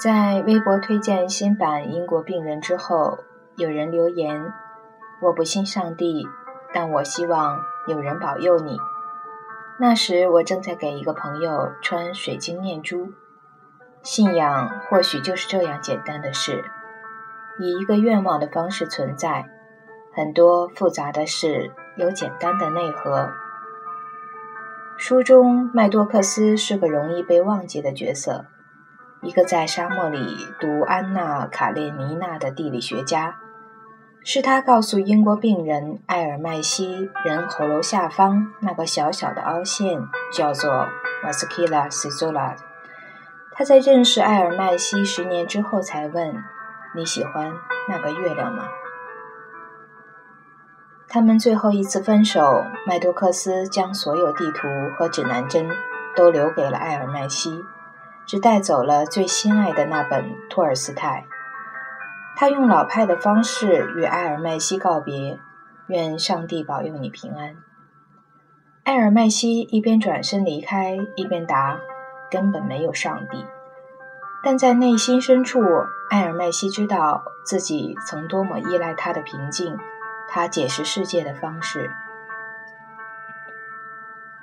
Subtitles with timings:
[0.00, 3.18] 在微博推荐新版《英国病人》之后，
[3.56, 4.52] 有人留言
[5.20, 6.24] ：“我不信上帝，
[6.72, 8.78] 但我希望有人保佑你。”
[9.80, 13.12] 那时我正在给一个朋友穿水晶念珠。
[14.02, 16.64] 信仰或许就是这样简单的事，
[17.58, 19.46] 以一个愿望的方式存在。
[20.14, 23.28] 很多复杂的事有简单的内核。
[24.96, 28.44] 书中麦多克斯是个容易被忘记的角色。
[29.20, 33.36] 一个在沙漠里读《安娜·卡列尼娜》的地理学家，
[34.24, 40.00] 是他告诉英国病人艾尔麦西人喉咙下方那个小小的凹陷
[40.32, 40.86] 叫做
[41.24, 42.54] vascula sizola。
[43.52, 46.44] 他在认识艾尔麦西十年之后才问
[46.94, 47.52] ：“你喜欢
[47.88, 48.68] 那个月亮吗？”
[51.08, 55.68] 他们最后一次分手，麦多克斯将所有地图和指南针
[56.14, 57.64] 都留给了艾尔麦西。
[58.28, 61.24] 只带走了最心爱的那本托尔斯泰。
[62.36, 65.40] 他用老派的方式与埃尔麦西告别，
[65.86, 67.56] 愿上帝保佑你平安。
[68.84, 71.80] 埃尔麦西一边转身离开，一边答
[72.30, 73.46] ：“根本没有上帝。”
[74.44, 75.60] 但在内心深处，
[76.10, 79.74] 埃尔麦西知道自己曾多么依赖他的平静，
[80.28, 81.90] 他解释世界的方式。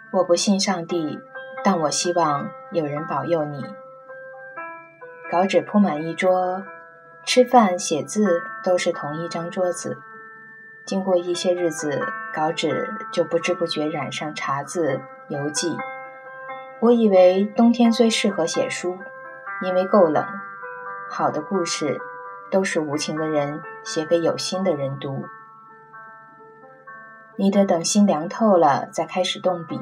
[0.09, 1.19] 我不信上帝。
[1.63, 3.63] 但我希望有人保佑你。
[5.31, 6.65] 稿纸铺满一桌，
[7.25, 9.97] 吃饭、写字都是同一张桌子。
[10.85, 15.77] 经过一些日子，稿纸就不知不觉染上茶渍、油迹。
[16.81, 18.99] 我以为冬天最适合写书，
[19.61, 20.25] 因为够冷。
[21.09, 21.97] 好的故事
[22.51, 25.25] 都是无情的人写给有心的人读。
[27.37, 29.79] 你得等心凉透了，再开始动笔。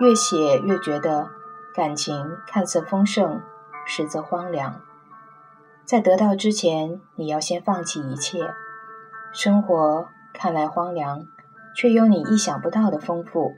[0.00, 1.30] 越写越觉得
[1.74, 3.40] 感情看似丰盛，
[3.86, 4.80] 实则荒凉。
[5.84, 8.52] 在得到之前，你要先放弃一切。
[9.32, 11.26] 生活看来荒凉，
[11.74, 13.56] 却有你意想不到的丰富。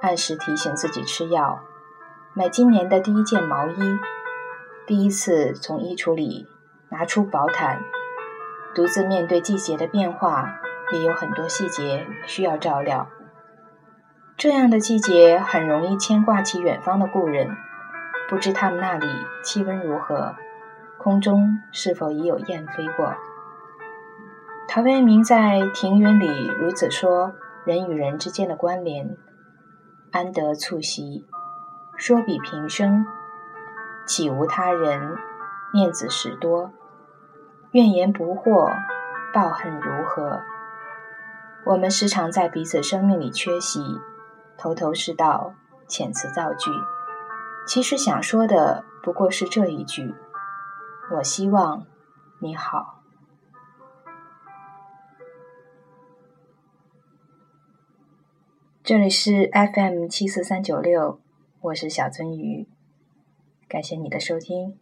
[0.00, 1.60] 按时提醒自己吃药，
[2.34, 3.98] 买今年的第一件毛衣，
[4.86, 6.48] 第一次从衣橱里
[6.90, 7.82] 拿出薄毯，
[8.74, 10.60] 独自面对季节的变化，
[10.92, 13.08] 也有很多细节需要照料。
[14.40, 17.58] 这样的季节很容易牵挂起远方的故人，
[18.26, 19.06] 不知他们那里
[19.44, 20.34] 气温如何，
[20.96, 23.14] 空中是否已有雁飞过。
[24.66, 27.34] 陶渊明在《庭云》里如此说：
[27.66, 29.14] 人与人之间的关联，
[30.10, 31.26] 安得促膝？
[31.98, 33.04] 说比平生，
[34.06, 35.18] 岂无他人？
[35.70, 36.72] 面子时多，
[37.72, 38.72] 怨言不惑，
[39.34, 40.40] 报恨如何？
[41.66, 44.00] 我们时常在彼此生命里缺席。
[44.60, 45.54] 头头是道，
[45.88, 46.70] 遣词造句，
[47.66, 50.14] 其实想说的不过是这一句：
[51.16, 51.86] 我希望
[52.40, 53.00] 你好。
[58.82, 61.22] 这里是 FM 七四三九六，
[61.62, 62.68] 我是小鳟鱼，
[63.66, 64.78] 感谢你的收听。